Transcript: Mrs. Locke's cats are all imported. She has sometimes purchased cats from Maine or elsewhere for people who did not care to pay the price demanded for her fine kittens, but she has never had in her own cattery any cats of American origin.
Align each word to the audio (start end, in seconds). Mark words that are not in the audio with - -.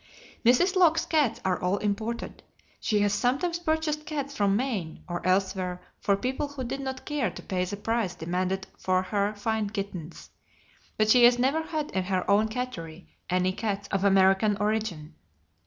Mrs. 0.43 0.75
Locke's 0.75 1.05
cats 1.05 1.39
are 1.45 1.61
all 1.61 1.77
imported. 1.77 2.41
She 2.79 3.01
has 3.01 3.13
sometimes 3.13 3.59
purchased 3.59 4.07
cats 4.07 4.35
from 4.35 4.55
Maine 4.55 5.03
or 5.07 5.23
elsewhere 5.23 5.79
for 5.99 6.15
people 6.17 6.47
who 6.47 6.63
did 6.63 6.79
not 6.79 7.05
care 7.05 7.29
to 7.29 7.41
pay 7.43 7.65
the 7.65 7.77
price 7.77 8.15
demanded 8.15 8.65
for 8.79 9.03
her 9.03 9.35
fine 9.35 9.69
kittens, 9.69 10.31
but 10.97 11.11
she 11.11 11.23
has 11.25 11.37
never 11.37 11.61
had 11.61 11.91
in 11.91 12.05
her 12.05 12.27
own 12.27 12.47
cattery 12.47 13.09
any 13.29 13.51
cats 13.53 13.87
of 13.89 14.03
American 14.03 14.57
origin. 14.59 15.13